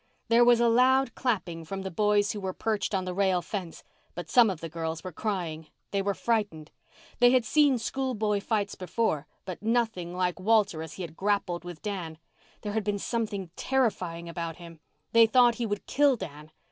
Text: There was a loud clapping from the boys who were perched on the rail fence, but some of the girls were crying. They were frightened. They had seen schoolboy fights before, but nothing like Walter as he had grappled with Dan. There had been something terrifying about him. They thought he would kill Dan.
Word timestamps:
There 0.29 0.43
was 0.43 0.59
a 0.59 0.67
loud 0.67 1.13
clapping 1.13 1.63
from 1.63 1.83
the 1.83 1.91
boys 1.91 2.31
who 2.31 2.39
were 2.41 2.53
perched 2.55 2.95
on 2.95 3.05
the 3.05 3.13
rail 3.13 3.39
fence, 3.43 3.83
but 4.15 4.31
some 4.31 4.49
of 4.49 4.59
the 4.59 4.67
girls 4.67 5.03
were 5.03 5.11
crying. 5.11 5.67
They 5.91 6.01
were 6.01 6.15
frightened. 6.15 6.71
They 7.19 7.29
had 7.29 7.45
seen 7.45 7.77
schoolboy 7.77 8.39
fights 8.41 8.73
before, 8.73 9.27
but 9.45 9.61
nothing 9.61 10.15
like 10.15 10.39
Walter 10.39 10.81
as 10.81 10.93
he 10.93 11.03
had 11.03 11.15
grappled 11.15 11.63
with 11.63 11.83
Dan. 11.83 12.17
There 12.61 12.73
had 12.73 12.83
been 12.83 12.97
something 12.97 13.51
terrifying 13.55 14.27
about 14.27 14.55
him. 14.55 14.79
They 15.11 15.27
thought 15.27 15.53
he 15.61 15.67
would 15.67 15.85
kill 15.85 16.15
Dan. 16.15 16.49